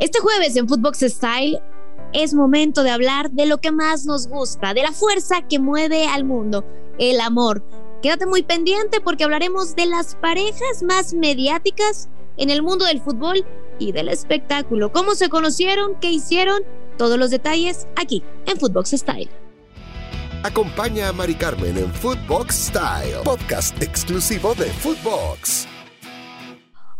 Este 0.00 0.18
jueves 0.18 0.56
en 0.56 0.66
Footbox 0.66 1.00
Style 1.00 1.60
es 2.14 2.32
momento 2.32 2.82
de 2.82 2.90
hablar 2.90 3.30
de 3.32 3.44
lo 3.44 3.58
que 3.58 3.70
más 3.70 4.06
nos 4.06 4.28
gusta, 4.28 4.72
de 4.72 4.82
la 4.82 4.92
fuerza 4.92 5.42
que 5.46 5.58
mueve 5.58 6.06
al 6.06 6.24
mundo, 6.24 6.64
el 6.98 7.20
amor. 7.20 7.62
Quédate 8.00 8.24
muy 8.24 8.42
pendiente 8.42 9.02
porque 9.02 9.24
hablaremos 9.24 9.76
de 9.76 9.84
las 9.84 10.14
parejas 10.14 10.82
más 10.82 11.12
mediáticas 11.12 12.08
en 12.38 12.48
el 12.48 12.62
mundo 12.62 12.86
del 12.86 13.02
fútbol 13.02 13.44
y 13.78 13.92
del 13.92 14.08
espectáculo. 14.08 14.90
¿Cómo 14.90 15.14
se 15.14 15.28
conocieron? 15.28 15.94
¿Qué 16.00 16.10
hicieron? 16.10 16.62
Todos 16.96 17.18
los 17.18 17.28
detalles 17.28 17.86
aquí 17.96 18.22
en 18.46 18.56
Footbox 18.56 18.92
Style. 18.92 19.28
Acompaña 20.44 21.08
a 21.08 21.12
Mari 21.12 21.34
Carmen 21.34 21.76
en 21.76 21.92
Footbox 21.92 22.54
Style, 22.54 23.18
podcast 23.22 23.82
exclusivo 23.82 24.54
de 24.54 24.64
Footbox. 24.64 25.69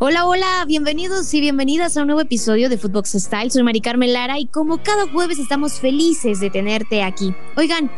Hola, 0.03 0.25
hola, 0.25 0.65
bienvenidos 0.67 1.35
y 1.35 1.43
bienvenidas 1.43 1.95
a 1.95 2.01
un 2.01 2.07
nuevo 2.07 2.23
episodio 2.23 2.71
de 2.71 2.79
Footbox 2.79 3.11
Style. 3.11 3.51
Soy 3.51 3.63
Mari 3.63 3.83
Carmen 3.83 4.15
Lara 4.15 4.39
y 4.39 4.47
como 4.47 4.83
cada 4.83 5.07
jueves 5.07 5.39
estamos 5.39 5.75
felices 5.75 6.41
de 6.41 6.49
tenerte 6.49 7.03
aquí. 7.03 7.35
Oigan, 7.55 7.91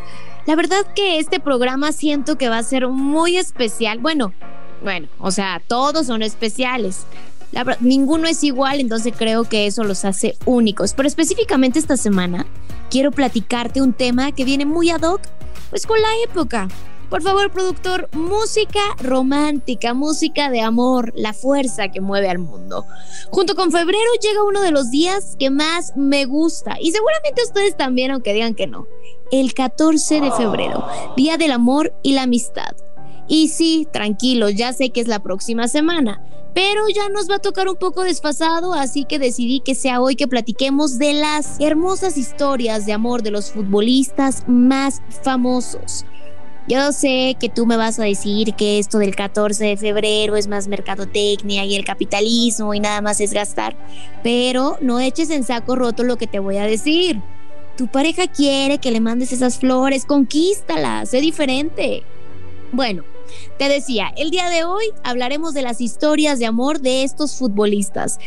la 0.45 0.57
verdad 0.57 0.85
que 0.93 1.17
este 1.19 1.39
programa 1.39 1.93
siento 1.93 2.37
que 2.37 2.49
va 2.49 2.57
a 2.57 2.63
ser 2.63 2.89
muy 2.89 3.37
especial. 3.37 3.99
Bueno, 3.99 4.33
bueno, 4.83 5.07
o 5.17 5.31
sea, 5.31 5.61
todos 5.65 6.07
son 6.07 6.23
especiales. 6.23 7.05
La 7.53 7.63
verdad, 7.63 7.79
ninguno 7.79 8.27
es 8.27 8.43
igual, 8.43 8.81
entonces 8.81 9.13
creo 9.17 9.45
que 9.45 9.65
eso 9.65 9.85
los 9.85 10.03
hace 10.03 10.35
únicos. 10.43 10.91
Pero 10.95 11.07
específicamente 11.07 11.79
esta 11.79 11.95
semana 11.95 12.45
quiero 12.91 13.11
platicarte 13.11 13.81
un 13.81 13.93
tema 13.93 14.33
que 14.33 14.43
viene 14.43 14.65
muy 14.65 14.89
ad 14.89 15.03
hoc, 15.03 15.21
pues 15.69 15.87
con 15.87 16.01
la 16.01 16.09
época. 16.29 16.67
Por 17.13 17.21
favor, 17.21 17.51
productor, 17.51 18.09
música 18.13 18.79
romántica, 18.97 19.93
música 19.93 20.49
de 20.49 20.61
amor, 20.61 21.13
la 21.15 21.33
fuerza 21.33 21.89
que 21.89 22.01
mueve 22.01 22.27
al 22.27 22.39
mundo. 22.39 22.87
Junto 23.29 23.53
con 23.53 23.71
febrero 23.71 24.09
llega 24.19 24.43
uno 24.43 24.63
de 24.63 24.71
los 24.71 24.89
días 24.89 25.35
que 25.37 25.51
más 25.51 25.95
me 25.95 26.25
gusta 26.25 26.75
y 26.81 26.91
seguramente 26.91 27.43
ustedes 27.43 27.77
también, 27.77 28.09
aunque 28.09 28.33
digan 28.33 28.55
que 28.55 28.65
no. 28.65 28.87
El 29.31 29.53
14 29.53 30.21
de 30.21 30.31
febrero, 30.31 30.87
Día 31.15 31.37
del 31.37 31.51
Amor 31.51 31.93
y 32.01 32.13
la 32.13 32.23
Amistad. 32.23 32.75
Y 33.27 33.49
sí, 33.49 33.87
tranquilo, 33.93 34.49
ya 34.49 34.73
sé 34.73 34.89
que 34.89 34.99
es 34.99 35.07
la 35.07 35.21
próxima 35.21 35.67
semana, 35.67 36.19
pero 36.55 36.89
ya 36.89 37.09
nos 37.09 37.29
va 37.29 37.35
a 37.35 37.39
tocar 37.39 37.69
un 37.69 37.75
poco 37.75 38.01
desfasado, 38.01 38.73
así 38.73 39.05
que 39.05 39.19
decidí 39.19 39.59
que 39.59 39.75
sea 39.75 40.01
hoy 40.01 40.15
que 40.15 40.27
platiquemos 40.27 40.97
de 40.97 41.13
las 41.13 41.59
hermosas 41.59 42.17
historias 42.17 42.87
de 42.87 42.93
amor 42.93 43.21
de 43.21 43.29
los 43.29 43.51
futbolistas 43.51 44.45
más 44.47 45.03
famosos. 45.21 46.05
Yo 46.67 46.93
sé 46.93 47.35
que 47.39 47.49
tú 47.49 47.65
me 47.65 47.75
vas 47.75 47.99
a 47.99 48.05
decir 48.05 48.53
que 48.53 48.79
esto 48.79 48.99
del 48.99 49.15
14 49.15 49.65
de 49.65 49.77
febrero 49.77 50.37
es 50.37 50.47
más 50.47 50.69
mercadotecnia 50.69 51.65
y 51.65 51.75
el 51.75 51.83
capitalismo 51.83 52.73
y 52.73 52.79
nada 52.79 53.01
más 53.01 53.19
es 53.19 53.33
gastar, 53.33 53.75
pero 54.23 54.77
no 54.79 55.01
eches 55.01 55.29
en 55.29 55.43
saco 55.43 55.75
roto 55.75 56.03
lo 56.03 56.17
que 56.17 56.27
te 56.27 56.39
voy 56.39 56.57
a 56.57 56.65
decir. 56.65 57.19
Tu 57.75 57.87
pareja 57.87 58.27
quiere 58.27 58.77
que 58.77 58.91
le 58.91 59.01
mandes 59.01 59.33
esas 59.33 59.57
flores, 59.57 60.05
conquístalas, 60.05 61.09
sé 61.09 61.19
diferente. 61.19 62.03
Bueno, 62.71 63.03
te 63.57 63.69
decía, 63.69 64.13
el 64.17 64.31
día 64.31 64.49
de 64.49 64.63
hoy 64.63 64.85
hablaremos 65.03 65.53
de 65.53 65.61
las 65.61 65.81
historias 65.81 66.39
de 66.39 66.45
amor 66.45 66.79
de 66.79 67.03
estos 67.03 67.37
futbolistas. 67.37 68.19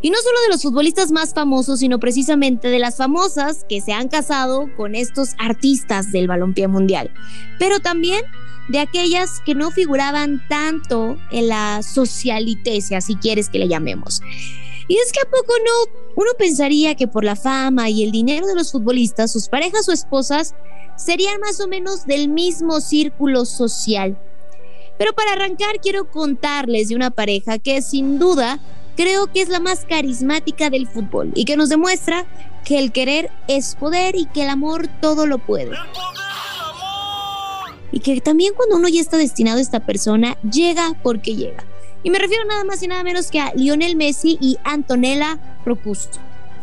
Y 0.00 0.10
no 0.10 0.18
solo 0.18 0.40
de 0.42 0.48
los 0.50 0.62
futbolistas 0.62 1.12
más 1.12 1.34
famosos, 1.34 1.80
sino 1.80 1.98
precisamente 1.98 2.68
de 2.68 2.78
las 2.78 2.96
famosas 2.96 3.64
que 3.68 3.80
se 3.80 3.92
han 3.92 4.08
casado 4.08 4.68
con 4.76 4.94
estos 4.94 5.30
artistas 5.38 6.12
del 6.12 6.28
balompié 6.28 6.68
mundial. 6.68 7.10
Pero 7.58 7.80
también 7.80 8.22
de 8.68 8.78
aquellas 8.78 9.40
que 9.44 9.54
no 9.54 9.70
figuraban 9.70 10.42
tanto 10.48 11.18
en 11.30 11.48
la 11.48 11.82
socialitesia, 11.82 13.00
si 13.00 13.16
quieres 13.16 13.48
que 13.48 13.58
le 13.58 13.68
llamemos. 13.68 14.20
Y 14.88 14.96
es 14.96 15.12
que 15.12 15.20
a 15.20 15.30
poco 15.30 15.54
no, 15.64 16.12
uno 16.16 16.30
pensaría 16.38 16.94
que 16.94 17.08
por 17.08 17.24
la 17.24 17.36
fama 17.36 17.88
y 17.88 18.02
el 18.02 18.12
dinero 18.12 18.46
de 18.46 18.54
los 18.54 18.72
futbolistas, 18.72 19.32
sus 19.32 19.48
parejas 19.48 19.88
o 19.88 19.92
esposas 19.92 20.54
serían 20.96 21.40
más 21.40 21.60
o 21.60 21.68
menos 21.68 22.06
del 22.06 22.28
mismo 22.28 22.80
círculo 22.80 23.44
social. 23.44 24.18
Pero 25.02 25.14
para 25.14 25.32
arrancar 25.32 25.80
quiero 25.82 26.08
contarles 26.08 26.88
de 26.88 26.94
una 26.94 27.10
pareja 27.10 27.58
que 27.58 27.82
sin 27.82 28.20
duda 28.20 28.60
creo 28.94 29.26
que 29.26 29.40
es 29.40 29.48
la 29.48 29.58
más 29.58 29.84
carismática 29.84 30.70
del 30.70 30.86
fútbol 30.86 31.32
y 31.34 31.44
que 31.44 31.56
nos 31.56 31.70
demuestra 31.70 32.24
que 32.64 32.78
el 32.78 32.92
querer 32.92 33.28
es 33.48 33.74
poder 33.74 34.14
y 34.14 34.26
que 34.26 34.44
el 34.44 34.48
amor 34.48 34.86
todo 35.00 35.26
lo 35.26 35.38
puede. 35.38 35.72
Y 37.90 37.98
que 37.98 38.20
también 38.20 38.54
cuando 38.54 38.76
uno 38.76 38.86
ya 38.86 39.00
está 39.00 39.16
destinado 39.16 39.58
a 39.58 39.62
esta 39.62 39.80
persona, 39.80 40.38
llega 40.48 40.94
porque 41.02 41.34
llega. 41.34 41.64
Y 42.04 42.10
me 42.10 42.20
refiero 42.20 42.44
nada 42.44 42.62
más 42.62 42.80
y 42.84 42.86
nada 42.86 43.02
menos 43.02 43.28
que 43.32 43.40
a 43.40 43.52
Lionel 43.56 43.96
Messi 43.96 44.38
y 44.40 44.56
Antonella 44.62 45.40
Procusto. 45.64 46.20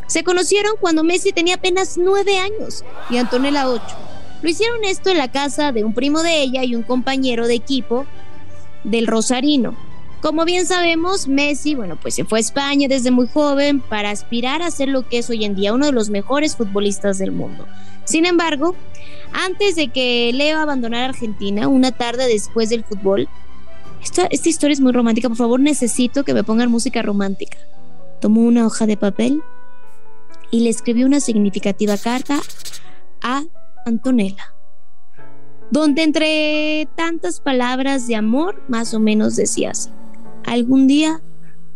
Se 0.08 0.24
conocieron 0.24 0.76
cuando 0.80 1.04
Messi 1.04 1.34
tenía 1.34 1.56
apenas 1.56 1.98
nueve 1.98 2.38
años 2.38 2.86
y 3.10 3.18
Antonella 3.18 3.68
ocho. 3.68 3.98
Lo 4.42 4.50
hicieron 4.50 4.86
esto 4.86 5.10
en 5.10 5.18
la 5.18 5.30
casa 5.30 5.74
de 5.74 5.84
un 5.84 5.94
primo 5.94 6.24
de 6.24 6.42
ella 6.42 6.64
y 6.64 6.74
un 6.74 6.84
compañero 6.84 7.46
de 7.46 7.56
equipo 7.56 8.06
del 8.84 9.08
Rosarino. 9.08 9.76
Como 10.22 10.44
bien 10.44 10.66
sabemos, 10.66 11.28
Messi, 11.28 11.76
bueno, 11.76 11.98
pues 12.02 12.16
se 12.16 12.26
fue 12.26 12.40
a 12.40 12.42
España 12.42 12.90
desde 12.90 13.10
muy 13.10 13.28
joven 13.28 13.80
para 13.80 14.12
aspirar 14.12 14.62
a 14.62 14.72
ser 14.72 14.90
lo 14.90 15.08
que 15.08 15.20
es 15.20 15.30
hoy 15.30 15.46
en 15.46 15.56
día 15.56 15.74
uno 15.74 15.86
de 15.86 15.94
los 15.94 16.10
mejores 16.10 16.58
futbolistas 16.58 17.20
del 17.20 17.32
mundo. 17.32 17.66
Sin 18.04 18.26
embargo, 18.26 18.76
antes 19.32 19.78
de 19.78 19.88
que 19.88 20.32
Leo 20.34 20.60
abandonara 20.60 21.06
Argentina, 21.06 21.70
una 21.70 21.92
tarde 21.92 22.28
después 22.28 22.70
del 22.70 22.84
fútbol, 22.84 23.30
esta, 24.04 24.26
esta 24.26 24.50
historia 24.50 24.74
es 24.74 24.82
muy 24.82 24.92
romántica, 24.92 25.30
por 25.30 25.38
favor 25.38 25.60
necesito 25.60 26.26
que 26.26 26.34
me 26.34 26.44
pongan 26.44 26.70
música 26.70 27.02
romántica. 27.02 27.58
Tomó 28.20 28.42
una 28.42 28.66
hoja 28.66 28.86
de 28.88 28.98
papel 28.98 29.42
y 30.52 30.62
le 30.62 30.70
escribió 30.70 31.06
una 31.06 31.22
significativa 31.22 31.98
carta 31.98 32.42
a 33.22 33.44
Antonella 33.86 34.54
donde 35.72 36.04
entre 36.04 36.88
tantas 36.96 37.40
palabras 37.40 38.08
de 38.08 38.16
amor 38.16 38.62
más 38.68 38.94
o 38.94 39.00
menos 39.00 39.36
decía 39.36 39.72
así, 39.72 39.90
algún 40.46 40.88
día 40.88 41.22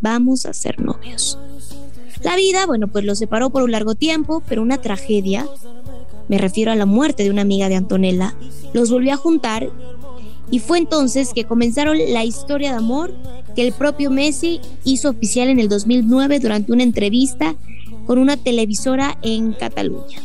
vamos 0.02 0.46
a 0.46 0.54
ser 0.54 0.80
novios. 0.80 1.38
La 2.24 2.36
vida, 2.36 2.66
bueno, 2.66 2.88
pues 2.88 3.04
los 3.06 3.20
separó 3.20 3.50
por 3.50 3.64
un 3.64 3.72
largo 3.72 3.96
tiempo, 3.96 4.42
pero 4.48 4.62
una 4.62 4.78
tragedia, 4.78 5.46
me 6.30 6.38
refiero 6.38 6.72
a 6.72 6.76
la 6.76 6.86
muerte 6.86 7.24
de 7.24 7.30
una 7.30 7.42
amiga 7.42 7.70
de 7.70 7.76
Antonella, 7.76 8.36
los 8.74 8.90
volvió 8.90 9.14
a 9.14 9.18
juntar 9.18 9.70
y 10.50 10.60
fue 10.60 10.78
entonces 10.78 11.34
que 11.34 11.46
comenzaron 11.46 11.98
la 12.10 12.24
historia 12.24 12.72
de 12.72 12.78
amor 12.78 13.14
que 13.56 13.66
el 13.66 13.74
propio 13.74 14.10
Messi 14.10 14.62
hizo 14.84 15.10
oficial 15.10 15.50
en 15.50 15.60
el 15.60 15.70
2009 15.70 16.40
durante 16.40 16.72
una 16.72 16.84
entrevista 16.84 17.56
con 18.06 18.20
una 18.20 18.38
televisora 18.38 19.18
en 19.22 19.54
Cataluña. 19.54 20.20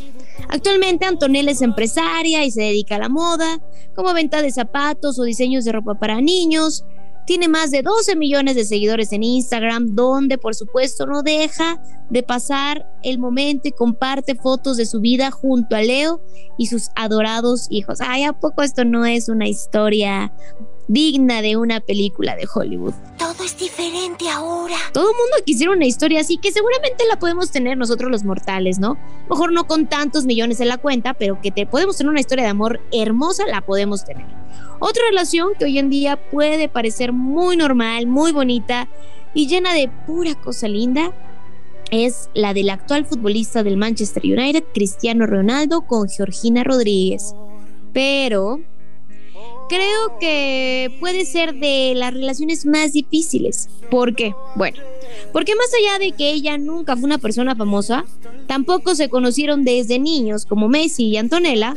Actualmente 0.49 1.05
Antonella 1.05 1.51
es 1.51 1.61
empresaria 1.61 2.43
y 2.43 2.51
se 2.51 2.63
dedica 2.63 2.95
a 2.95 2.99
la 2.99 3.09
moda, 3.09 3.61
como 3.95 4.13
venta 4.13 4.41
de 4.41 4.51
zapatos 4.51 5.19
o 5.19 5.23
diseños 5.23 5.63
de 5.63 5.71
ropa 5.71 5.95
para 5.95 6.21
niños. 6.21 6.83
Tiene 7.27 7.47
más 7.47 7.69
de 7.69 7.83
12 7.83 8.15
millones 8.15 8.55
de 8.55 8.65
seguidores 8.65 9.11
en 9.13 9.21
Instagram, 9.21 9.93
donde 9.93 10.39
por 10.39 10.55
supuesto 10.55 11.05
no 11.05 11.21
deja 11.21 11.79
de 12.09 12.23
pasar 12.23 12.87
el 13.03 13.19
momento 13.19 13.67
y 13.67 13.71
comparte 13.71 14.33
fotos 14.33 14.77
de 14.77 14.87
su 14.87 14.99
vida 14.99 15.29
junto 15.29 15.75
a 15.75 15.83
Leo 15.83 16.23
y 16.57 16.65
sus 16.65 16.89
adorados 16.95 17.67
hijos. 17.69 17.99
Ay, 18.01 18.23
¿a 18.23 18.33
poco 18.33 18.63
esto 18.63 18.83
no 18.83 19.05
es 19.05 19.29
una 19.29 19.47
historia 19.47 20.33
digna 20.89 21.43
de 21.43 21.55
una 21.55 21.79
película 21.79 22.35
de 22.35 22.47
Hollywood. 22.53 22.95
Todo 23.39 23.47
es 23.47 23.57
diferente 23.57 24.27
ahora. 24.27 24.75
Todo 24.91 25.11
el 25.11 25.15
mundo 25.15 25.45
quisiera 25.45 25.71
una 25.71 25.85
historia 25.85 26.19
así 26.19 26.35
que 26.35 26.51
seguramente 26.51 27.05
la 27.07 27.17
podemos 27.17 27.51
tener 27.51 27.77
nosotros 27.77 28.11
los 28.11 28.25
mortales, 28.25 28.79
¿no? 28.79 28.97
Mejor 29.29 29.53
no 29.53 29.65
con 29.65 29.87
tantos 29.87 30.25
millones 30.25 30.59
en 30.59 30.67
la 30.67 30.77
cuenta, 30.77 31.13
pero 31.13 31.39
que 31.39 31.49
te 31.49 31.65
podemos 31.65 31.95
tener 31.95 32.09
una 32.09 32.19
historia 32.19 32.43
de 32.43 32.49
amor 32.49 32.81
hermosa, 32.91 33.45
la 33.47 33.61
podemos 33.61 34.03
tener. 34.03 34.25
Otra 34.79 35.03
relación 35.09 35.53
que 35.57 35.63
hoy 35.63 35.79
en 35.79 35.89
día 35.89 36.17
puede 36.17 36.67
parecer 36.67 37.13
muy 37.13 37.55
normal, 37.55 38.07
muy 38.07 38.33
bonita 38.33 38.89
y 39.33 39.47
llena 39.47 39.73
de 39.73 39.89
pura 40.05 40.35
cosa 40.35 40.67
linda 40.67 41.13
es 41.91 42.29
la 42.33 42.53
del 42.53 42.69
actual 42.69 43.05
futbolista 43.05 43.63
del 43.63 43.77
Manchester 43.77 44.23
United, 44.25 44.65
Cristiano 44.73 45.25
Ronaldo, 45.25 45.83
con 45.87 46.09
Georgina 46.09 46.65
Rodríguez. 46.65 47.33
Pero 47.93 48.59
creo 49.69 50.17
que 50.19 50.91
puede 50.99 51.23
ser 51.23 51.55
de 51.55 51.93
las 51.95 52.13
relaciones 52.13 52.65
más 52.65 52.91
difíciles. 52.91 53.69
¿Por 53.89 54.15
qué? 54.15 54.33
Bueno, 54.55 54.79
porque 55.31 55.55
más 55.55 55.67
allá 55.73 55.99
de 55.99 56.11
que 56.11 56.31
ella 56.31 56.57
nunca 56.57 56.95
fue 56.95 57.05
una 57.05 57.17
persona 57.19 57.55
famosa, 57.55 58.03
tampoco 58.47 58.95
se 58.95 59.09
conocieron 59.09 59.63
desde 59.63 59.99
niños 59.99 60.45
como 60.45 60.67
Messi 60.67 61.05
y 61.05 61.17
Antonella, 61.17 61.75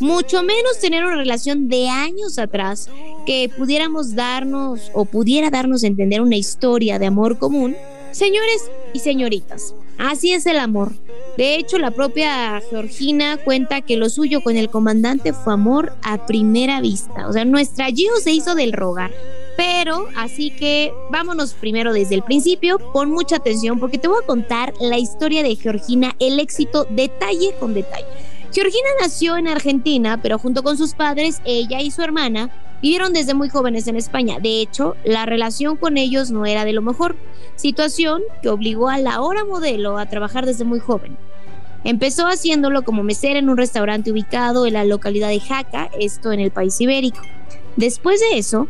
mucho 0.00 0.42
menos 0.42 0.78
tener 0.80 1.04
una 1.04 1.16
relación 1.16 1.68
de 1.68 1.88
años 1.88 2.38
atrás 2.38 2.90
que 3.24 3.50
pudiéramos 3.56 4.14
darnos 4.14 4.90
o 4.94 5.04
pudiera 5.04 5.50
darnos 5.50 5.84
a 5.84 5.86
entender 5.86 6.20
una 6.20 6.36
historia 6.36 6.98
de 6.98 7.06
amor 7.06 7.38
común. 7.38 7.76
Señores 8.12 8.70
y 8.92 9.00
señoritas, 9.00 9.74
así 9.98 10.32
es 10.32 10.46
el 10.46 10.58
amor. 10.58 10.92
De 11.36 11.56
hecho, 11.56 11.78
la 11.78 11.90
propia 11.90 12.62
Georgina 12.70 13.36
cuenta 13.36 13.82
que 13.82 13.96
lo 13.96 14.08
suyo 14.08 14.40
con 14.40 14.56
el 14.56 14.70
comandante 14.70 15.34
fue 15.34 15.52
amor 15.52 15.92
a 16.02 16.26
primera 16.26 16.80
vista. 16.80 17.28
O 17.28 17.32
sea, 17.32 17.44
nuestra 17.44 17.86
Gio 17.86 18.16
se 18.22 18.32
hizo 18.32 18.54
del 18.54 18.72
rogar. 18.72 19.12
Pero 19.56 20.08
así 20.16 20.50
que 20.50 20.92
vámonos 21.10 21.54
primero 21.54 21.92
desde 21.92 22.14
el 22.14 22.22
principio, 22.22 22.78
pon 22.92 23.10
mucha 23.10 23.36
atención 23.36 23.78
porque 23.78 23.98
te 23.98 24.08
voy 24.08 24.18
a 24.22 24.26
contar 24.26 24.74
la 24.80 24.98
historia 24.98 25.42
de 25.42 25.56
Georgina, 25.56 26.14
el 26.18 26.38
éxito 26.40 26.86
detalle 26.90 27.54
con 27.58 27.72
detalle. 27.72 28.04
Georgina 28.52 28.88
nació 29.00 29.36
en 29.36 29.48
Argentina, 29.48 30.20
pero 30.22 30.38
junto 30.38 30.62
con 30.62 30.76
sus 30.78 30.94
padres, 30.94 31.40
ella 31.44 31.80
y 31.80 31.90
su 31.90 32.02
hermana 32.02 32.50
vivieron 32.82 33.12
desde 33.12 33.34
muy 33.34 33.48
jóvenes 33.48 33.86
en 33.88 33.96
España. 33.96 34.38
De 34.40 34.60
hecho, 34.60 34.96
la 35.04 35.26
relación 35.26 35.76
con 35.76 35.96
ellos 35.96 36.30
no 36.30 36.46
era 36.46 36.64
de 36.64 36.72
lo 36.72 36.82
mejor, 36.82 37.16
situación 37.56 38.22
que 38.42 38.48
obligó 38.48 38.88
a 38.88 38.98
la 38.98 39.20
hora 39.20 39.44
modelo 39.44 39.98
a 39.98 40.06
trabajar 40.06 40.46
desde 40.46 40.64
muy 40.64 40.78
joven. 40.78 41.16
Empezó 41.84 42.26
haciéndolo 42.26 42.82
como 42.82 43.02
mesera 43.02 43.38
en 43.38 43.48
un 43.48 43.56
restaurante 43.56 44.10
ubicado 44.10 44.66
en 44.66 44.72
la 44.72 44.84
localidad 44.84 45.28
de 45.28 45.40
Jaca, 45.40 45.88
esto 45.98 46.32
en 46.32 46.40
el 46.40 46.50
país 46.50 46.80
ibérico. 46.80 47.20
Después 47.76 48.20
de 48.20 48.38
eso, 48.38 48.68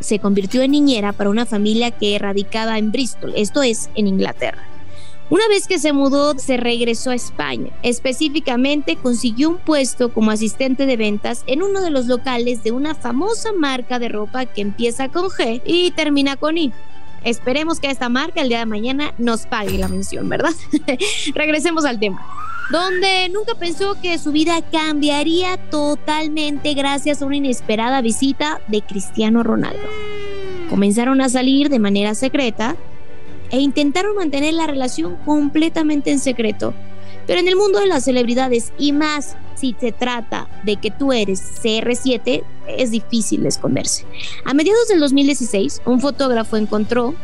se 0.00 0.18
convirtió 0.18 0.62
en 0.62 0.70
niñera 0.70 1.12
para 1.12 1.30
una 1.30 1.44
familia 1.44 1.90
que 1.90 2.18
radicaba 2.18 2.78
en 2.78 2.92
Bristol, 2.92 3.34
esto 3.36 3.62
es, 3.62 3.90
en 3.94 4.06
Inglaterra. 4.06 4.62
Una 5.30 5.46
vez 5.46 5.68
que 5.68 5.78
se 5.78 5.92
mudó, 5.92 6.36
se 6.38 6.56
regresó 6.56 7.10
a 7.10 7.14
España. 7.14 7.70
Específicamente 7.82 8.96
consiguió 8.96 9.48
un 9.48 9.58
puesto 9.58 10.12
como 10.12 10.32
asistente 10.32 10.86
de 10.86 10.96
ventas 10.96 11.44
en 11.46 11.62
uno 11.62 11.80
de 11.80 11.90
los 11.90 12.06
locales 12.06 12.64
de 12.64 12.72
una 12.72 12.96
famosa 12.96 13.52
marca 13.52 14.00
de 14.00 14.08
ropa 14.08 14.46
que 14.46 14.60
empieza 14.60 15.08
con 15.08 15.26
G 15.30 15.62
y 15.64 15.92
termina 15.92 16.36
con 16.36 16.58
I. 16.58 16.72
Esperemos 17.22 17.78
que 17.78 17.90
esta 17.90 18.08
marca 18.08 18.40
el 18.40 18.48
día 18.48 18.58
de 18.58 18.66
mañana 18.66 19.14
nos 19.18 19.46
pague 19.46 19.78
la 19.78 19.86
mención, 19.86 20.28
¿verdad? 20.28 20.52
Regresemos 21.34 21.84
al 21.84 22.00
tema 22.00 22.26
donde 22.70 23.28
nunca 23.30 23.56
pensó 23.56 23.96
que 24.00 24.16
su 24.18 24.30
vida 24.30 24.62
cambiaría 24.62 25.56
totalmente 25.56 26.74
gracias 26.74 27.20
a 27.20 27.26
una 27.26 27.36
inesperada 27.36 28.00
visita 28.00 28.60
de 28.68 28.80
Cristiano 28.80 29.42
Ronaldo. 29.42 29.82
Comenzaron 30.68 31.20
a 31.20 31.28
salir 31.28 31.68
de 31.68 31.80
manera 31.80 32.14
secreta 32.14 32.76
e 33.50 33.58
intentaron 33.58 34.16
mantener 34.16 34.54
la 34.54 34.66
relación 34.66 35.16
completamente 35.24 36.10
en 36.10 36.20
secreto. 36.20 36.74
Pero 37.26 37.40
en 37.40 37.48
el 37.48 37.56
mundo 37.56 37.80
de 37.80 37.86
las 37.86 38.04
celebridades 38.04 38.72
y 38.78 38.92
más 38.92 39.36
si 39.60 39.76
se 39.78 39.92
trata 39.92 40.48
de 40.64 40.76
que 40.76 40.90
tú 40.90 41.12
eres 41.12 41.42
CR7, 41.62 42.42
es 42.66 42.90
difícil 42.90 43.44
esconderse. 43.44 44.06
A 44.46 44.54
mediados 44.54 44.88
del 44.88 45.00
2016, 45.00 45.82
un 45.84 46.00
fotógrafo 46.00 46.56
encontró 46.56 47.14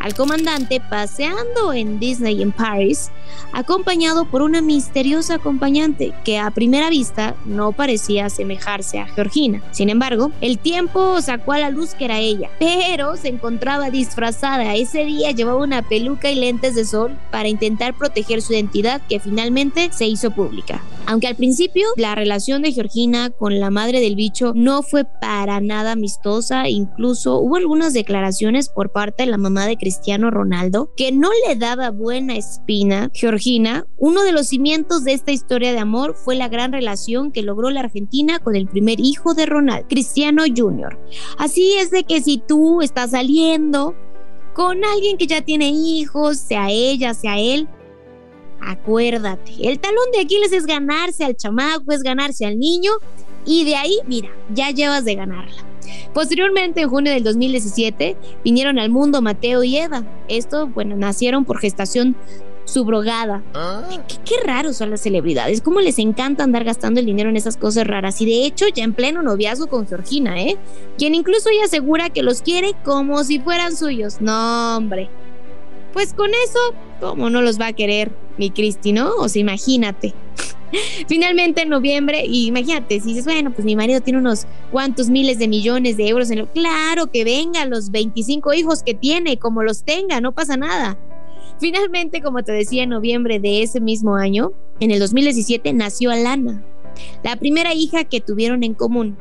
al 0.00 0.14
comandante 0.14 0.80
paseando 0.80 1.72
en 1.72 1.98
Disney 1.98 2.42
en 2.42 2.52
París, 2.52 3.10
acompañado 3.52 4.24
por 4.24 4.42
una 4.42 4.62
misteriosa 4.62 5.34
acompañante 5.34 6.12
que 6.24 6.38
a 6.38 6.50
primera 6.50 6.90
vista 6.90 7.34
no 7.44 7.72
parecía 7.72 8.26
asemejarse 8.26 8.98
a 8.98 9.06
Georgina. 9.06 9.62
Sin 9.70 9.90
embargo, 9.90 10.32
el 10.40 10.58
tiempo 10.58 11.20
sacó 11.20 11.52
a 11.52 11.58
la 11.58 11.70
luz 11.70 11.94
que 11.94 12.04
era 12.04 12.18
ella, 12.18 12.50
pero 12.58 13.16
se 13.16 13.28
encontraba 13.28 13.90
disfrazada. 13.90 14.74
Ese 14.74 15.04
día 15.04 15.32
llevaba 15.32 15.62
una 15.62 15.82
peluca 15.82 16.30
y 16.30 16.36
lentes 16.36 16.74
de 16.74 16.84
sol 16.84 17.16
para 17.30 17.48
intentar 17.48 17.94
proteger 17.94 18.42
su 18.42 18.52
identidad 18.52 19.00
que 19.08 19.20
finalmente 19.20 19.90
se 19.92 20.06
hizo 20.06 20.30
pública. 20.30 20.82
Aunque 21.08 21.26
al 21.26 21.36
principio 21.36 21.88
la 21.96 22.14
relación 22.14 22.60
de 22.60 22.70
Georgina 22.70 23.30
con 23.30 23.58
la 23.60 23.70
madre 23.70 24.00
del 24.00 24.14
bicho 24.14 24.52
no 24.54 24.82
fue 24.82 25.06
para 25.06 25.58
nada 25.58 25.92
amistosa, 25.92 26.68
incluso 26.68 27.38
hubo 27.38 27.56
algunas 27.56 27.94
declaraciones 27.94 28.68
por 28.68 28.92
parte 28.92 29.22
de 29.22 29.30
la 29.30 29.38
mamá 29.38 29.64
de 29.64 29.78
Cristiano 29.78 30.30
Ronaldo 30.30 30.92
que 30.98 31.10
no 31.10 31.30
le 31.46 31.56
daba 31.56 31.92
buena 31.92 32.36
espina. 32.36 33.10
Georgina, 33.14 33.86
uno 33.96 34.22
de 34.22 34.32
los 34.32 34.48
cimientos 34.48 35.02
de 35.02 35.14
esta 35.14 35.32
historia 35.32 35.72
de 35.72 35.78
amor 35.78 36.14
fue 36.14 36.36
la 36.36 36.48
gran 36.48 36.72
relación 36.72 37.32
que 37.32 37.40
logró 37.40 37.70
la 37.70 37.80
Argentina 37.80 38.38
con 38.38 38.54
el 38.54 38.68
primer 38.68 39.00
hijo 39.00 39.32
de 39.32 39.46
Ronaldo, 39.46 39.88
Cristiano 39.88 40.42
Jr. 40.54 40.98
Así 41.38 41.72
es 41.78 41.90
de 41.90 42.04
que 42.04 42.20
si 42.20 42.36
tú 42.36 42.82
estás 42.82 43.12
saliendo 43.12 43.94
con 44.52 44.84
alguien 44.84 45.16
que 45.16 45.26
ya 45.26 45.40
tiene 45.40 45.70
hijos, 45.70 46.36
sea 46.36 46.68
ella, 46.68 47.14
sea 47.14 47.38
él, 47.38 47.66
acuérdate, 48.60 49.52
el 49.68 49.78
talón 49.78 50.04
de 50.12 50.20
Aquiles 50.20 50.52
es 50.52 50.66
ganarse 50.66 51.24
al 51.24 51.36
chamaco, 51.36 51.92
es 51.92 52.02
ganarse 52.02 52.46
al 52.46 52.58
niño 52.58 52.92
y 53.44 53.64
de 53.64 53.76
ahí, 53.76 53.98
mira, 54.06 54.30
ya 54.52 54.70
llevas 54.70 55.04
de 55.04 55.14
ganarla. 55.14 55.64
Posteriormente, 56.12 56.82
en 56.82 56.88
junio 56.88 57.12
del 57.12 57.24
2017, 57.24 58.16
vinieron 58.44 58.78
al 58.78 58.90
mundo 58.90 59.22
Mateo 59.22 59.62
y 59.62 59.76
Eva. 59.76 60.04
Esto, 60.28 60.66
bueno, 60.66 60.96
nacieron 60.96 61.44
por 61.44 61.58
gestación 61.58 62.16
subrogada. 62.68 63.42
Ah. 63.54 63.88
¿Qué, 64.06 64.16
qué, 64.24 64.34
raros 64.44 64.76
son 64.76 64.90
las 64.90 65.00
celebridades, 65.00 65.62
cómo 65.62 65.80
les 65.80 65.98
encanta 65.98 66.44
andar 66.44 66.64
gastando 66.64 67.00
el 67.00 67.06
dinero 67.06 67.30
en 67.30 67.36
esas 67.36 67.56
cosas 67.56 67.86
raras. 67.86 68.20
Y 68.20 68.26
de 68.26 68.44
hecho, 68.44 68.66
ya 68.68 68.84
en 68.84 68.92
pleno 68.92 69.22
noviazgo 69.22 69.68
con 69.68 69.86
Georgina, 69.86 70.40
¿eh? 70.40 70.56
Quien 70.98 71.14
incluso 71.14 71.48
ella 71.48 71.64
asegura 71.64 72.10
que 72.10 72.22
los 72.22 72.42
quiere 72.42 72.74
como 72.84 73.24
si 73.24 73.38
fueran 73.38 73.74
suyos. 73.74 74.20
No, 74.20 74.76
hombre. 74.76 75.08
Pues 75.92 76.12
con 76.12 76.30
eso, 76.30 76.58
¿cómo 77.00 77.30
no 77.30 77.42
los 77.42 77.60
va 77.60 77.68
a 77.68 77.72
querer 77.72 78.12
mi 78.36 78.50
Cristi, 78.50 78.92
no? 78.92 79.10
O 79.18 79.28
sea, 79.28 79.40
imagínate. 79.40 80.14
Finalmente 81.08 81.62
en 81.62 81.70
noviembre, 81.70 82.24
y 82.26 82.46
imagínate, 82.46 83.00
si 83.00 83.08
dices, 83.08 83.24
bueno, 83.24 83.52
pues 83.52 83.64
mi 83.64 83.76
marido 83.76 84.00
tiene 84.00 84.18
unos 84.18 84.46
cuantos 84.70 85.08
miles 85.08 85.38
de 85.38 85.48
millones 85.48 85.96
de 85.96 86.08
euros 86.08 86.30
en 86.30 86.40
lo. 86.40 86.52
Claro 86.52 87.10
que 87.10 87.24
venga, 87.24 87.64
los 87.64 87.90
25 87.90 88.52
hijos 88.54 88.82
que 88.82 88.94
tiene, 88.94 89.38
como 89.38 89.62
los 89.62 89.84
tenga, 89.84 90.20
no 90.20 90.32
pasa 90.32 90.56
nada. 90.56 90.98
Finalmente, 91.60 92.22
como 92.22 92.44
te 92.44 92.52
decía, 92.52 92.84
en 92.84 92.90
noviembre 92.90 93.40
de 93.40 93.62
ese 93.62 93.80
mismo 93.80 94.14
año, 94.14 94.52
en 94.80 94.90
el 94.90 95.00
2017, 95.00 95.72
nació 95.72 96.10
Alana, 96.10 96.62
la 97.24 97.36
primera 97.36 97.74
hija 97.74 98.04
que 98.04 98.20
tuvieron 98.20 98.62
en 98.62 98.74
común. 98.74 99.16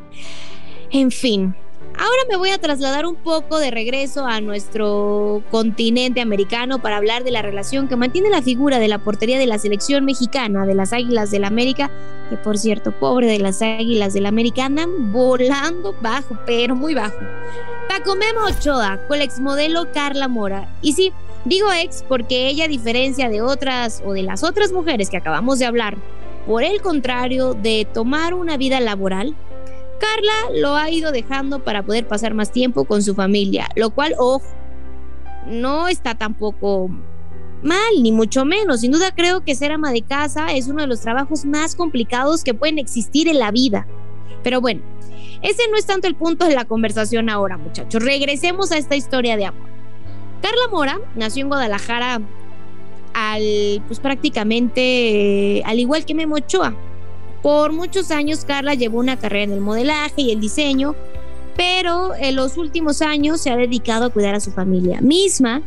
En 0.91 1.11
fin, 1.11 1.55
Ahora 1.99 2.21
me 2.29 2.37
voy 2.37 2.51
a 2.51 2.59
trasladar 2.59 3.07
un 3.07 3.15
poco 3.15 3.57
de 3.57 3.71
regreso 3.71 4.27
a 4.27 4.39
nuestro 4.39 5.41
continente 5.49 6.21
americano 6.21 6.79
para 6.79 6.97
hablar 6.97 7.23
de 7.23 7.31
la 7.31 7.41
relación 7.41 7.87
que 7.87 7.95
mantiene 7.95 8.29
la 8.29 8.43
figura 8.43 8.77
de 8.77 8.87
la 8.87 8.99
portería 8.99 9.39
de 9.39 9.47
la 9.47 9.57
selección 9.57 10.05
mexicana 10.05 10.67
de 10.67 10.75
las 10.75 10.93
Águilas 10.93 11.31
del 11.31 11.41
la 11.41 11.47
América, 11.47 11.89
que 12.29 12.37
por 12.37 12.59
cierto, 12.59 12.91
pobre 12.91 13.25
de 13.25 13.39
las 13.39 13.63
Águilas 13.63 14.13
del 14.13 14.23
la 14.23 14.29
América, 14.29 14.65
andan 14.65 15.11
volando 15.11 15.95
bajo, 15.99 16.37
pero 16.45 16.75
muy 16.75 16.93
bajo. 16.93 17.17
Paco 17.89 18.15
Memo 18.15 18.41
Ochoa 18.45 18.99
con 19.07 19.17
la 19.17 19.23
exmodelo 19.23 19.91
Carla 19.91 20.27
Mora. 20.27 20.69
Y 20.83 20.93
sí, 20.93 21.11
digo 21.45 21.73
ex 21.73 22.05
porque 22.07 22.47
ella, 22.47 22.65
a 22.65 22.67
diferencia 22.67 23.27
de 23.27 23.41
otras 23.41 24.03
o 24.05 24.13
de 24.13 24.21
las 24.21 24.43
otras 24.43 24.71
mujeres 24.71 25.09
que 25.09 25.17
acabamos 25.17 25.57
de 25.57 25.65
hablar, 25.65 25.97
por 26.45 26.63
el 26.63 26.79
contrario 26.81 27.55
de 27.55 27.87
tomar 27.91 28.35
una 28.35 28.55
vida 28.55 28.79
laboral, 28.79 29.35
Carla 29.99 30.59
lo 30.59 30.75
ha 30.75 30.89
ido 30.89 31.11
dejando 31.11 31.63
para 31.63 31.83
poder 31.83 32.07
pasar 32.07 32.33
más 32.33 32.51
tiempo 32.51 32.85
con 32.85 33.01
su 33.03 33.15
familia, 33.15 33.67
lo 33.75 33.89
cual, 33.89 34.13
ojo, 34.17 34.45
no 35.47 35.87
está 35.87 36.15
tampoco 36.15 36.89
mal, 37.63 38.01
ni 38.01 38.11
mucho 38.11 38.45
menos. 38.45 38.81
Sin 38.81 38.91
duda 38.91 39.13
creo 39.15 39.43
que 39.43 39.55
ser 39.55 39.71
ama 39.71 39.91
de 39.91 40.01
casa 40.01 40.47
es 40.53 40.67
uno 40.67 40.81
de 40.81 40.87
los 40.87 41.01
trabajos 41.01 41.45
más 41.45 41.75
complicados 41.75 42.43
que 42.43 42.53
pueden 42.53 42.77
existir 42.77 43.27
en 43.27 43.39
la 43.39 43.51
vida. 43.51 43.87
Pero 44.43 44.61
bueno, 44.61 44.81
ese 45.41 45.63
no 45.69 45.77
es 45.77 45.85
tanto 45.85 46.07
el 46.07 46.15
punto 46.15 46.45
de 46.45 46.55
la 46.55 46.65
conversación 46.65 47.29
ahora, 47.29 47.57
muchachos. 47.57 48.03
Regresemos 48.03 48.71
a 48.71 48.77
esta 48.77 48.95
historia 48.95 49.37
de 49.37 49.45
amor. 49.45 49.67
Carla 50.41 50.67
Mora 50.71 50.99
nació 51.15 51.41
en 51.43 51.47
Guadalajara 51.49 52.21
al, 53.13 53.83
pues 53.87 53.99
prácticamente 53.99 55.63
al 55.65 55.79
igual 55.79 56.05
que 56.05 56.13
Memo 56.13 56.35
Ochoa, 56.35 56.75
por 57.41 57.73
muchos 57.73 58.11
años 58.11 58.45
Carla 58.45 58.73
llevó 58.73 58.99
una 58.99 59.17
carrera 59.17 59.45
en 59.45 59.51
el 59.53 59.61
modelaje 59.61 60.21
y 60.21 60.31
el 60.31 60.39
diseño, 60.39 60.95
pero 61.55 62.13
en 62.15 62.35
los 62.35 62.57
últimos 62.57 63.01
años 63.01 63.41
se 63.41 63.49
ha 63.49 63.55
dedicado 63.55 64.05
a 64.05 64.09
cuidar 64.09 64.35
a 64.35 64.39
su 64.39 64.51
familia 64.51 65.01
misma, 65.01 65.61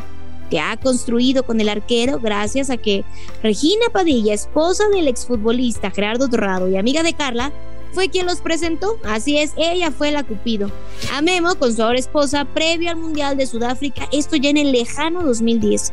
que 0.50 0.60
ha 0.60 0.76
construido 0.76 1.44
con 1.44 1.60
el 1.60 1.68
arquero 1.68 2.18
gracias 2.18 2.70
a 2.70 2.76
que 2.76 3.04
Regina 3.42 3.86
Padilla, 3.92 4.34
esposa 4.34 4.88
del 4.88 5.08
exfutbolista 5.08 5.90
Gerardo 5.90 6.26
Dorrado 6.26 6.68
y 6.68 6.76
amiga 6.76 7.02
de 7.02 7.14
Carla, 7.14 7.52
fue 7.92 8.08
quien 8.08 8.26
los 8.26 8.40
presentó. 8.40 8.98
Así 9.04 9.38
es, 9.38 9.52
ella 9.56 9.90
fue 9.90 10.10
la 10.10 10.24
Cupido. 10.24 10.70
A 11.12 11.22
Memo 11.22 11.54
con 11.54 11.74
su 11.74 11.82
ahora 11.82 11.98
esposa 11.98 12.44
previo 12.44 12.90
al 12.90 12.96
Mundial 12.96 13.36
de 13.36 13.46
Sudáfrica, 13.46 14.08
esto 14.12 14.36
ya 14.36 14.50
en 14.50 14.56
el 14.56 14.72
lejano 14.72 15.22
2010. 15.22 15.92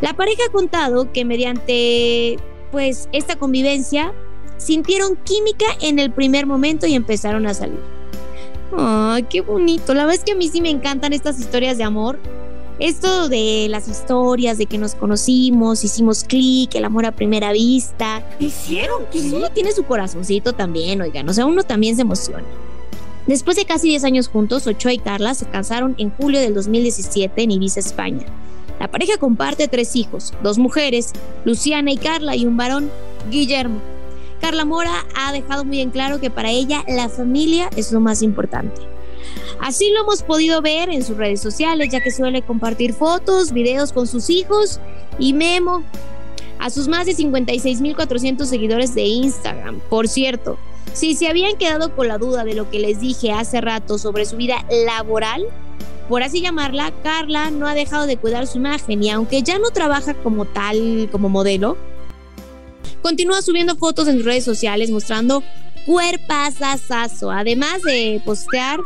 La 0.00 0.14
pareja 0.14 0.42
ha 0.48 0.52
contado 0.52 1.12
que 1.12 1.24
mediante 1.24 2.38
pues 2.70 3.08
esta 3.12 3.36
convivencia 3.36 4.12
sintieron 4.58 5.16
química 5.24 5.66
en 5.80 5.98
el 5.98 6.10
primer 6.10 6.46
momento 6.46 6.86
y 6.86 6.94
empezaron 6.94 7.46
a 7.46 7.54
salir. 7.54 7.80
Ay, 8.76 9.22
qué 9.24 9.40
bonito. 9.40 9.94
La 9.94 10.04
verdad 10.04 10.16
es 10.16 10.24
que 10.24 10.32
a 10.32 10.36
mí 10.36 10.48
sí 10.48 10.60
me 10.60 10.70
encantan 10.70 11.12
estas 11.12 11.40
historias 11.40 11.78
de 11.78 11.84
amor. 11.84 12.18
Esto 12.78 13.28
de 13.28 13.66
las 13.68 13.88
historias 13.88 14.56
de 14.56 14.66
que 14.66 14.78
nos 14.78 14.94
conocimos, 14.94 15.82
hicimos 15.82 16.22
clic, 16.22 16.74
el 16.76 16.84
amor 16.84 17.06
a 17.06 17.12
primera 17.12 17.50
vista. 17.52 18.22
¿Hicieron 18.38 19.06
clic? 19.10 19.22
Sí, 19.22 19.42
tiene 19.52 19.72
su 19.72 19.82
corazoncito 19.84 20.52
también, 20.52 21.00
oigan. 21.00 21.28
O 21.28 21.32
sea, 21.32 21.46
uno 21.46 21.64
también 21.64 21.96
se 21.96 22.02
emociona. 22.02 22.44
Después 23.26 23.56
de 23.56 23.64
casi 23.64 23.88
10 23.88 24.04
años 24.04 24.28
juntos, 24.28 24.66
Ochoa 24.66 24.92
y 24.92 24.98
Carla 24.98 25.34
se 25.34 25.46
casaron 25.46 25.96
en 25.98 26.10
julio 26.10 26.40
del 26.40 26.54
2017 26.54 27.42
en 27.42 27.50
Ibiza, 27.50 27.80
España. 27.80 28.26
La 28.78 28.88
pareja 28.88 29.18
comparte 29.18 29.66
tres 29.66 29.96
hijos, 29.96 30.32
dos 30.42 30.58
mujeres, 30.58 31.12
Luciana 31.44 31.90
y 31.90 31.96
Carla, 31.96 32.36
y 32.36 32.46
un 32.46 32.56
varón, 32.56 32.90
Guillermo. 33.28 33.80
Carla 34.40 34.64
Mora 34.64 35.04
ha 35.16 35.32
dejado 35.32 35.64
muy 35.64 35.80
en 35.80 35.90
claro 35.90 36.20
que 36.20 36.30
para 36.30 36.50
ella 36.50 36.84
la 36.86 37.08
familia 37.08 37.70
es 37.76 37.92
lo 37.92 38.00
más 38.00 38.22
importante. 38.22 38.80
Así 39.60 39.90
lo 39.90 40.02
hemos 40.02 40.22
podido 40.22 40.62
ver 40.62 40.88
en 40.90 41.04
sus 41.04 41.16
redes 41.16 41.40
sociales, 41.40 41.88
ya 41.90 42.00
que 42.00 42.10
suele 42.10 42.42
compartir 42.42 42.92
fotos, 42.94 43.52
videos 43.52 43.92
con 43.92 44.06
sus 44.06 44.30
hijos 44.30 44.80
y 45.18 45.32
Memo 45.32 45.82
a 46.58 46.70
sus 46.70 46.88
más 46.88 47.06
de 47.06 47.14
56.400 47.14 48.44
seguidores 48.44 48.94
de 48.94 49.02
Instagram. 49.02 49.80
Por 49.88 50.08
cierto, 50.08 50.58
si 50.92 51.14
se 51.14 51.28
habían 51.28 51.56
quedado 51.56 51.94
con 51.94 52.08
la 52.08 52.18
duda 52.18 52.44
de 52.44 52.54
lo 52.54 52.70
que 52.70 52.78
les 52.78 53.00
dije 53.00 53.32
hace 53.32 53.60
rato 53.60 53.98
sobre 53.98 54.24
su 54.24 54.36
vida 54.36 54.64
laboral, 54.70 55.46
por 56.08 56.22
así 56.22 56.40
llamarla, 56.40 56.92
Carla 57.02 57.50
no 57.50 57.66
ha 57.66 57.74
dejado 57.74 58.06
de 58.06 58.16
cuidar 58.16 58.46
su 58.46 58.58
imagen 58.58 59.02
y 59.02 59.10
aunque 59.10 59.42
ya 59.42 59.58
no 59.58 59.70
trabaja 59.70 60.14
como 60.14 60.46
tal, 60.46 61.08
como 61.12 61.28
modelo, 61.28 61.76
continúa 63.02 63.42
subiendo 63.42 63.76
fotos 63.76 64.08
en 64.08 64.16
sus 64.16 64.24
redes 64.24 64.44
sociales 64.44 64.90
mostrando 64.90 65.42
cuerpazazazo, 65.86 67.30
además 67.30 67.82
de 67.82 68.20
postear 68.24 68.80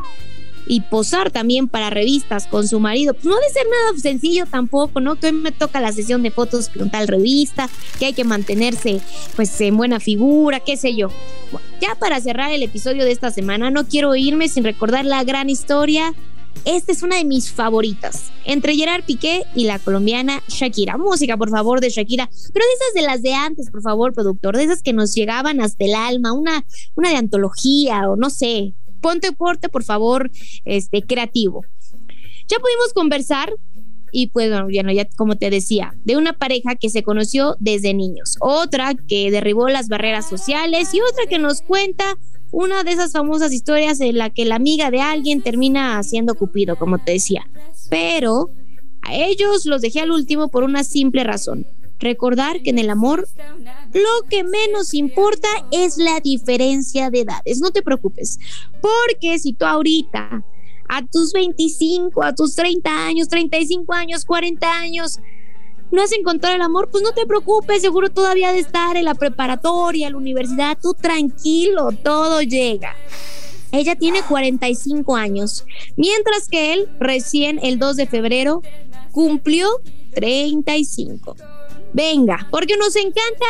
y 0.66 0.80
posar 0.80 1.30
también 1.30 1.68
para 1.68 1.90
revistas 1.90 2.46
con 2.46 2.68
su 2.68 2.78
marido. 2.80 3.14
Pues 3.14 3.24
no 3.24 3.34
debe 3.34 3.52
ser 3.52 3.66
nada 3.66 3.98
sencillo 3.98 4.46
tampoco, 4.46 5.00
¿no? 5.00 5.16
Que 5.16 5.26
hoy 5.26 5.32
me 5.32 5.52
toca 5.52 5.80
la 5.80 5.92
sesión 5.92 6.22
de 6.22 6.30
fotos 6.30 6.68
con 6.68 6.90
tal 6.90 7.08
revista, 7.08 7.68
que 7.98 8.06
hay 8.06 8.12
que 8.12 8.24
mantenerse 8.24 9.00
pues 9.36 9.60
en 9.60 9.76
buena 9.76 10.00
figura, 10.00 10.60
qué 10.60 10.76
sé 10.76 10.94
yo. 10.94 11.10
ya 11.80 11.94
para 11.96 12.20
cerrar 12.20 12.52
el 12.52 12.62
episodio 12.62 13.04
de 13.04 13.12
esta 13.12 13.30
semana, 13.30 13.70
no 13.70 13.86
quiero 13.86 14.14
irme 14.14 14.48
sin 14.48 14.64
recordar 14.64 15.04
la 15.04 15.24
gran 15.24 15.50
historia. 15.50 16.14
Esta 16.64 16.92
es 16.92 17.02
una 17.02 17.16
de 17.16 17.24
mis 17.24 17.50
favoritas, 17.50 18.30
entre 18.44 18.76
Gerard 18.76 19.04
Piqué 19.04 19.42
y 19.54 19.64
la 19.64 19.80
colombiana 19.80 20.42
Shakira. 20.48 20.96
Música, 20.96 21.36
por 21.36 21.50
favor, 21.50 21.80
de 21.80 21.90
Shakira, 21.90 22.28
pero 22.52 22.64
de 22.64 22.72
esas 22.72 22.94
de 22.94 23.02
las 23.02 23.22
de 23.22 23.34
antes, 23.34 23.70
por 23.70 23.82
favor, 23.82 24.12
productor, 24.12 24.56
de 24.56 24.64
esas 24.64 24.82
que 24.82 24.92
nos 24.92 25.12
llegaban 25.12 25.60
hasta 25.60 25.84
el 25.84 25.94
alma, 25.94 26.32
una, 26.32 26.64
una 26.94 27.10
de 27.10 27.16
antología 27.16 28.08
o 28.08 28.16
no 28.16 28.30
sé, 28.30 28.74
ponte 29.00 29.32
porte, 29.32 29.68
por 29.68 29.82
favor, 29.82 30.30
este, 30.64 31.02
creativo. 31.02 31.62
Ya 32.48 32.58
pudimos 32.58 32.92
conversar 32.94 33.52
y 34.12 34.28
pues 34.28 34.50
bueno, 34.50 34.92
ya 34.92 35.08
como 35.16 35.36
te 35.36 35.50
decía, 35.50 35.94
de 36.04 36.16
una 36.16 36.34
pareja 36.34 36.76
que 36.76 36.90
se 36.90 37.02
conoció 37.02 37.56
desde 37.58 37.94
niños, 37.94 38.36
otra 38.40 38.94
que 38.94 39.30
derribó 39.30 39.68
las 39.68 39.88
barreras 39.88 40.28
sociales 40.28 40.92
y 40.92 41.00
otra 41.00 41.24
que 41.28 41.38
nos 41.38 41.62
cuenta 41.62 42.16
una 42.52 42.84
de 42.84 42.92
esas 42.92 43.12
famosas 43.12 43.52
historias 43.52 44.00
en 44.00 44.18
la 44.18 44.30
que 44.30 44.44
la 44.44 44.56
amiga 44.56 44.90
de 44.90 45.00
alguien 45.00 45.42
termina 45.42 46.00
siendo 46.02 46.34
cupido, 46.34 46.76
como 46.76 46.98
te 46.98 47.12
decía. 47.12 47.48
Pero 47.88 48.50
a 49.00 49.14
ellos 49.14 49.66
los 49.66 49.80
dejé 49.80 50.00
al 50.00 50.12
último 50.12 50.48
por 50.48 50.62
una 50.62 50.84
simple 50.84 51.24
razón. 51.24 51.66
Recordar 51.98 52.62
que 52.62 52.70
en 52.70 52.78
el 52.78 52.90
amor 52.90 53.26
lo 53.94 54.28
que 54.28 54.44
menos 54.44 54.92
importa 54.92 55.48
es 55.70 55.96
la 55.96 56.20
diferencia 56.20 57.10
de 57.10 57.20
edades. 57.20 57.60
No 57.60 57.70
te 57.70 57.82
preocupes, 57.82 58.38
porque 58.80 59.38
si 59.38 59.54
tú 59.54 59.64
ahorita, 59.64 60.44
a 60.88 61.06
tus 61.06 61.32
25, 61.32 62.22
a 62.22 62.34
tus 62.34 62.54
30 62.54 63.06
años, 63.06 63.28
35 63.28 63.92
años, 63.94 64.24
40 64.24 64.78
años, 64.78 65.20
no 65.92 66.02
has 66.02 66.12
encontrado 66.12 66.56
el 66.56 66.62
amor, 66.62 66.88
pues 66.90 67.04
no 67.04 67.12
te 67.12 67.26
preocupes, 67.26 67.82
seguro 67.82 68.10
todavía 68.10 68.52
de 68.52 68.58
estar 68.58 68.96
en 68.96 69.04
la 69.04 69.14
preparatoria, 69.14 70.06
en 70.06 70.14
la 70.14 70.18
universidad, 70.18 70.78
tú 70.80 70.94
tranquilo, 70.94 71.90
todo 72.02 72.42
llega. 72.42 72.96
Ella 73.70 73.94
tiene 73.94 74.22
45 74.22 75.16
años, 75.16 75.64
mientras 75.96 76.48
que 76.48 76.72
él 76.74 76.88
recién 76.98 77.60
el 77.62 77.78
2 77.78 77.96
de 77.96 78.06
febrero 78.06 78.62
cumplió 79.12 79.68
35. 80.14 81.36
Venga, 81.92 82.48
porque 82.50 82.76
nos 82.76 82.96
encanta 82.96 83.46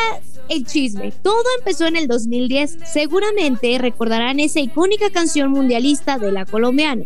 el 0.49 0.65
chisme. 0.65 1.13
Todo 1.23 1.43
empezó 1.59 1.87
en 1.87 1.95
el 1.95 2.07
2010. 2.07 2.77
Seguramente 2.91 3.77
recordarán 3.77 4.39
esa 4.39 4.59
icónica 4.59 5.09
canción 5.09 5.51
mundialista 5.51 6.17
de 6.17 6.31
la 6.31 6.45
colombiana. 6.45 7.05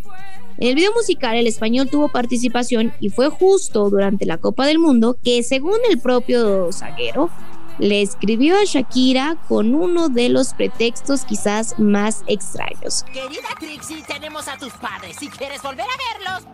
En 0.60 0.66
el 0.66 0.74
video 0.74 0.92
musical 0.92 1.36
el 1.36 1.46
español 1.46 1.88
tuvo 1.88 2.08
participación 2.08 2.92
y 2.98 3.10
fue 3.10 3.30
justo 3.30 3.88
durante 3.90 4.26
la 4.26 4.38
Copa 4.38 4.66
del 4.66 4.80
Mundo 4.80 5.16
que 5.22 5.44
según 5.44 5.78
el 5.88 6.00
propio 6.00 6.72
zaguero 6.72 7.30
le 7.78 8.02
escribió 8.02 8.56
a 8.56 8.64
Shakira 8.64 9.36
con 9.46 9.76
uno 9.76 10.08
de 10.08 10.28
los 10.30 10.54
pretextos 10.54 11.24
quizás 11.24 11.78
más 11.78 12.24
extraños. 12.26 13.04
Querida 13.12 13.48
Trixie, 13.60 14.02
tenemos 14.02 14.48
a 14.48 14.58
tus 14.58 14.72
padres. 14.72 15.16
Si 15.20 15.28
quieres 15.28 15.62
volver 15.62 15.86
a 15.86 16.26
verlos, 16.26 16.52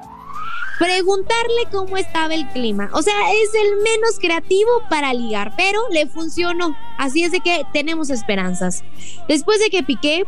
preguntarle 0.79 1.69
cómo 1.73 1.97
estaba 1.97 2.35
el 2.35 2.47
clima. 2.49 2.91
O 2.93 3.01
sea, 3.01 3.33
es 3.33 3.55
el 3.55 3.77
menos 3.77 4.19
creativo 4.21 4.71
para 4.91 5.15
ligar, 5.15 5.55
pero 5.57 5.81
le 5.89 6.07
funcionó. 6.09 6.77
Así 6.99 7.25
es 7.25 7.33
de 7.33 7.41
que 7.41 7.65
tenemos 7.73 8.11
esperanzas. 8.11 8.85
Después 9.29 9.61
de 9.61 9.71
que 9.71 9.83
Piqué, 9.83 10.27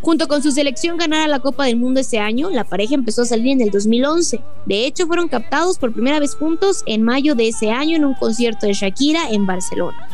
junto 0.00 0.28
con 0.28 0.42
su 0.42 0.52
selección, 0.52 0.96
ganara 0.96 1.28
la 1.28 1.40
Copa 1.40 1.64
del 1.64 1.76
Mundo 1.76 2.00
ese 2.00 2.18
año, 2.18 2.50
la 2.50 2.64
pareja 2.64 2.94
empezó 2.94 3.22
a 3.22 3.26
salir 3.26 3.52
en 3.52 3.60
el 3.60 3.70
2011. 3.70 4.40
De 4.66 4.86
hecho, 4.86 5.06
fueron 5.06 5.28
captados 5.28 5.78
por 5.78 5.92
primera 5.92 6.20
vez 6.20 6.34
juntos 6.34 6.82
en 6.86 7.02
mayo 7.02 7.34
de 7.34 7.48
ese 7.48 7.70
año 7.70 7.96
en 7.96 8.04
un 8.04 8.14
concierto 8.14 8.66
de 8.66 8.72
Shakira 8.72 9.30
en 9.30 9.46
Barcelona, 9.46 10.08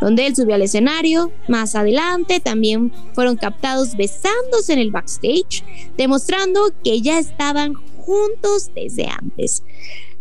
donde 0.00 0.26
él 0.26 0.36
subió 0.36 0.54
al 0.54 0.62
escenario. 0.62 1.32
Más 1.48 1.74
adelante 1.74 2.40
también 2.40 2.92
fueron 3.14 3.36
captados 3.36 3.96
besándose 3.96 4.72
en 4.72 4.78
el 4.78 4.90
backstage, 4.90 5.64
demostrando 5.96 6.72
que 6.84 7.00
ya 7.00 7.18
estaban 7.18 7.74
juntos 7.74 8.70
desde 8.74 9.06
antes. 9.06 9.62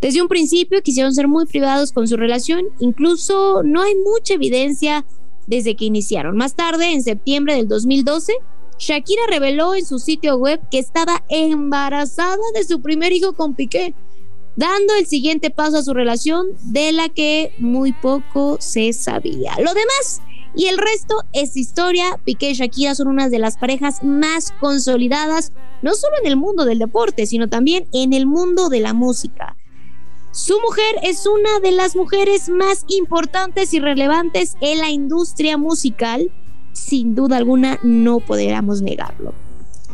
Desde 0.02 0.22
un 0.22 0.30
principio 0.30 0.82
quisieron 0.82 1.14
ser 1.14 1.28
muy 1.28 1.46
privados 1.46 1.92
con 1.92 2.08
su 2.08 2.16
relación, 2.16 2.66
incluso 2.80 3.64
no 3.64 3.82
hay 3.82 3.96
mucha 3.96 4.36
evidencia 4.36 5.06
desde 5.48 5.76
que 5.76 5.86
iniciaron. 5.86 6.38
Más 6.38 6.56
tarde, 6.56 6.94
en 6.94 7.04
septiembre 7.04 7.56
del 7.56 7.68
2012, 7.68 8.34
Shakira 8.80 9.24
reveló 9.30 9.76
en 9.76 9.86
su 9.86 10.00
sitio 10.00 10.38
web 10.38 10.62
que 10.72 10.80
estaba 10.80 11.24
embarazada 11.28 12.42
de 12.56 12.64
su 12.64 12.82
primer 12.82 13.12
hijo 13.12 13.34
con 13.34 13.54
Piqué, 13.54 13.94
dando 14.56 14.96
el 14.96 15.06
siguiente 15.06 15.52
paso 15.52 15.78
a 15.78 15.84
su 15.84 15.94
relación 15.94 16.48
de 16.64 16.94
la 16.94 17.10
que 17.10 17.52
muy 17.60 17.92
poco 17.92 18.58
se 18.62 18.94
sabía. 18.94 19.54
Lo 19.60 19.74
demás 19.74 20.22
y 20.56 20.66
el 20.66 20.78
resto 20.78 21.24
es 21.34 21.56
historia. 21.58 22.20
Piqué 22.24 22.52
y 22.52 22.54
Shakira 22.54 22.96
son 22.96 23.08
una 23.08 23.30
de 23.30 23.40
las 23.40 23.58
parejas 23.58 24.04
más 24.04 24.52
consolidadas, 24.60 25.52
no 25.82 25.94
solo 25.94 26.16
en 26.22 26.28
el 26.28 26.38
mundo 26.38 26.66
del 26.66 26.80
deporte, 26.80 27.26
sino 27.26 27.50
también 27.50 27.88
en 27.94 28.14
el 28.14 28.26
mundo 28.26 28.70
de 28.70 28.80
la 28.80 28.94
música. 28.94 29.56
Su 30.32 30.60
mujer 30.62 30.96
es 31.04 31.26
una 31.26 31.60
de 31.60 31.72
las 31.72 31.96
mujeres 31.96 32.50
más 32.50 32.86
importantes 32.88 33.74
y 33.74 33.80
relevantes 33.80 34.56
en 34.62 34.80
la 34.80 34.90
industria 34.90 35.58
musical. 35.58 36.32
Sin 36.80 37.14
duda 37.14 37.38
alguna, 37.38 37.80
no 37.84 38.20
podríamos 38.20 38.82
negarlo. 38.82 39.34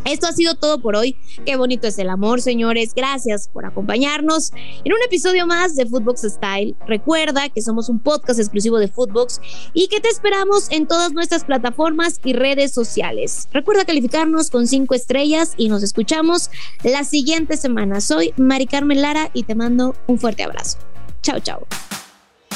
Esto 0.05 0.27
ha 0.27 0.31
sido 0.33 0.53
todo 0.53 0.79
por 0.79 0.95
hoy. 0.95 1.17
Qué 1.45 1.55
bonito 1.55 1.87
es 1.87 1.97
el 1.97 2.09
amor, 2.09 2.39
señores. 2.39 2.93
Gracias 2.95 3.49
por 3.51 3.65
acompañarnos 3.65 4.51
en 4.83 4.93
un 4.93 4.99
episodio 5.03 5.47
más 5.47 5.75
de 5.75 5.87
Footbox 5.87 6.21
Style. 6.21 6.75
Recuerda 6.85 7.49
que 7.49 7.63
somos 7.63 7.89
un 7.89 7.99
podcast 7.99 8.39
exclusivo 8.39 8.77
de 8.77 8.87
Footbox 8.87 9.41
y 9.73 9.87
que 9.87 9.99
te 9.99 10.09
esperamos 10.09 10.67
en 10.69 10.85
todas 10.85 11.11
nuestras 11.11 11.43
plataformas 11.43 12.21
y 12.23 12.33
redes 12.33 12.71
sociales. 12.71 13.49
Recuerda 13.51 13.83
calificarnos 13.83 14.51
con 14.51 14.67
cinco 14.67 14.93
estrellas 14.93 15.53
y 15.57 15.69
nos 15.69 15.81
escuchamos 15.81 16.51
la 16.83 17.03
siguiente 17.03 17.57
semana. 17.57 17.99
Soy 17.99 18.31
Mari 18.37 18.67
Carmen 18.67 19.01
Lara 19.01 19.31
y 19.33 19.43
te 19.43 19.55
mando 19.55 19.95
un 20.05 20.19
fuerte 20.19 20.43
abrazo. 20.43 20.77
Chao, 21.23 21.39
chao. 21.39 21.65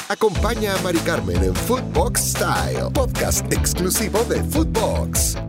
Acompaña 0.08 0.76
a 0.76 0.82
Mari 0.82 1.00
Carmen 1.00 1.44
en 1.44 1.54
Footbox 1.54 2.22
Style, 2.32 2.90
podcast 2.94 3.52
exclusivo 3.52 4.24
de 4.24 4.42
Footbox. 4.44 5.49